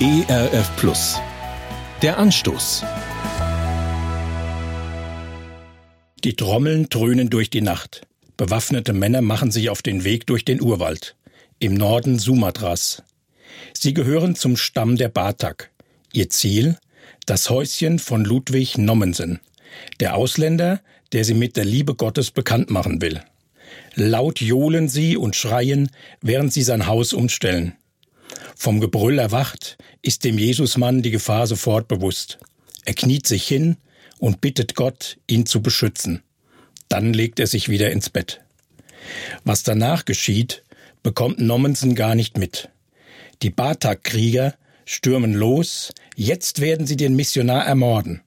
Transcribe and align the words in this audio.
ERF 0.00 0.76
Plus. 0.76 1.18
Der 2.02 2.18
Anstoß. 2.18 2.84
Die 6.22 6.34
Trommeln 6.34 6.88
dröhnen 6.88 7.30
durch 7.30 7.50
die 7.50 7.62
Nacht. 7.62 8.02
Bewaffnete 8.36 8.92
Männer 8.92 9.22
machen 9.22 9.50
sich 9.50 9.70
auf 9.70 9.82
den 9.82 10.04
Weg 10.04 10.28
durch 10.28 10.44
den 10.44 10.62
Urwald. 10.62 11.16
Im 11.58 11.74
Norden 11.74 12.20
Sumatras. 12.20 13.02
Sie 13.72 13.92
gehören 13.92 14.36
zum 14.36 14.56
Stamm 14.56 14.94
der 14.94 15.08
Batak. 15.08 15.72
Ihr 16.12 16.30
Ziel? 16.30 16.78
Das 17.26 17.50
Häuschen 17.50 17.98
von 17.98 18.24
Ludwig 18.24 18.78
Nommensen. 18.78 19.40
Der 19.98 20.14
Ausländer, 20.14 20.80
der 21.10 21.24
sie 21.24 21.34
mit 21.34 21.56
der 21.56 21.64
Liebe 21.64 21.96
Gottes 21.96 22.30
bekannt 22.30 22.70
machen 22.70 23.02
will. 23.02 23.20
Laut 23.96 24.40
johlen 24.40 24.86
sie 24.86 25.16
und 25.16 25.34
schreien, 25.34 25.90
während 26.20 26.52
sie 26.52 26.62
sein 26.62 26.86
Haus 26.86 27.12
umstellen. 27.12 27.74
Vom 28.60 28.80
Gebrüll 28.80 29.20
erwacht, 29.20 29.78
ist 30.02 30.24
dem 30.24 30.36
Jesusmann 30.36 31.00
die 31.00 31.12
Gefahr 31.12 31.46
sofort 31.46 31.86
bewusst. 31.86 32.40
Er 32.84 32.94
kniet 32.94 33.24
sich 33.24 33.46
hin 33.46 33.76
und 34.18 34.40
bittet 34.40 34.74
Gott, 34.74 35.16
ihn 35.28 35.46
zu 35.46 35.62
beschützen. 35.62 36.24
Dann 36.88 37.12
legt 37.12 37.38
er 37.38 37.46
sich 37.46 37.68
wieder 37.68 37.92
ins 37.92 38.10
Bett. 38.10 38.40
Was 39.44 39.62
danach 39.62 40.04
geschieht, 40.06 40.64
bekommt 41.04 41.38
Nommensen 41.38 41.94
gar 41.94 42.16
nicht 42.16 42.36
mit. 42.36 42.68
Die 43.42 43.50
Batak-Krieger 43.50 44.56
stürmen 44.84 45.34
los, 45.34 45.92
jetzt 46.16 46.60
werden 46.60 46.84
sie 46.84 46.96
den 46.96 47.14
Missionar 47.14 47.64
ermorden. 47.64 48.22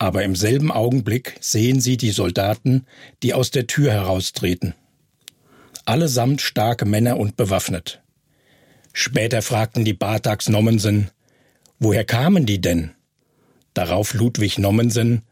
Aber 0.00 0.24
im 0.24 0.34
selben 0.34 0.72
Augenblick 0.72 1.36
sehen 1.38 1.80
sie 1.80 1.96
die 1.96 2.10
Soldaten, 2.10 2.84
die 3.22 3.32
aus 3.32 3.52
der 3.52 3.68
Tür 3.68 3.92
heraustreten. 3.92 4.74
Allesamt 5.84 6.40
starke 6.40 6.84
Männer 6.84 7.16
und 7.16 7.36
bewaffnet. 7.36 8.02
Später 8.92 9.42
fragten 9.42 9.84
die 9.84 9.94
Bataks 9.94 10.48
Nommensen, 10.48 11.10
woher 11.78 12.04
kamen 12.04 12.46
die 12.46 12.60
denn? 12.60 12.92
Darauf 13.74 14.12
Ludwig 14.12 14.58
Nommensen, 14.58 15.22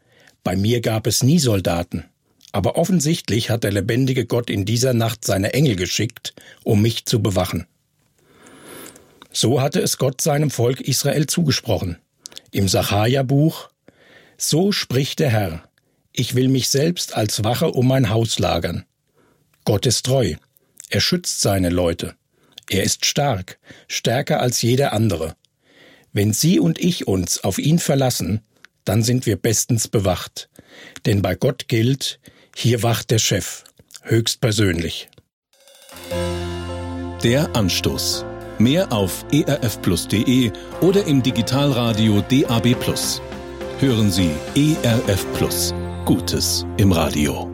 bei 0.43 0.55
mir 0.55 0.81
gab 0.81 1.05
es 1.05 1.21
nie 1.21 1.37
Soldaten, 1.37 2.05
aber 2.51 2.75
offensichtlich 2.75 3.51
hat 3.51 3.63
der 3.63 3.71
lebendige 3.71 4.25
Gott 4.25 4.49
in 4.49 4.65
dieser 4.65 4.93
Nacht 4.93 5.25
seine 5.25 5.53
Engel 5.53 5.75
geschickt, 5.75 6.33
um 6.63 6.81
mich 6.81 7.05
zu 7.05 7.21
bewachen. 7.21 7.67
So 9.31 9.61
hatte 9.61 9.79
es 9.79 9.97
Gott 9.97 10.21
seinem 10.21 10.49
Volk 10.49 10.81
Israel 10.81 11.27
zugesprochen. 11.27 11.97
Im 12.51 12.67
Sacharja-Buch 12.67 13.69
So 14.37 14.71
spricht 14.71 15.19
der 15.19 15.29
Herr, 15.29 15.63
ich 16.11 16.35
will 16.35 16.49
mich 16.49 16.69
selbst 16.69 17.15
als 17.15 17.43
Wache 17.43 17.71
um 17.71 17.87
mein 17.87 18.09
Haus 18.09 18.39
lagern. 18.39 18.85
Gott 19.63 19.85
ist 19.85 20.07
treu, 20.07 20.33
er 20.89 20.99
schützt 20.99 21.41
seine 21.41 21.69
Leute. 21.69 22.15
Er 22.69 22.83
ist 22.83 23.05
stark, 23.05 23.59
stärker 23.87 24.39
als 24.39 24.61
jeder 24.61 24.93
andere. 24.93 25.35
Wenn 26.13 26.33
Sie 26.33 26.59
und 26.59 26.79
ich 26.79 27.07
uns 27.07 27.43
auf 27.43 27.57
ihn 27.57 27.79
verlassen, 27.79 28.41
dann 28.85 29.03
sind 29.03 29.25
wir 29.25 29.35
bestens 29.35 29.87
bewacht. 29.87 30.49
Denn 31.05 31.21
bei 31.21 31.35
Gott 31.35 31.67
gilt, 31.67 32.19
hier 32.55 32.83
wacht 32.83 33.11
der 33.11 33.19
Chef, 33.19 33.63
höchstpersönlich. 34.03 35.09
Der 37.23 37.55
Anstoß. 37.55 38.25
Mehr 38.57 38.91
auf 38.91 39.25
erfplus.de 39.31 40.51
oder 40.81 41.05
im 41.05 41.23
Digitalradio 41.23 42.21
DAB+. 42.21 42.75
Hören 43.79 44.11
Sie 44.11 44.31
ERF 44.55 45.25
Plus. 45.33 45.73
Gutes 46.05 46.65
im 46.77 46.91
Radio. 46.91 47.50